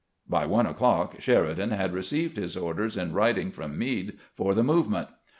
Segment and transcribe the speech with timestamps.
[0.27, 5.09] By one o'clock Sheridan had received his orders in writing from Meade for the movement.